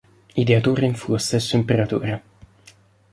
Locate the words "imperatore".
1.55-2.21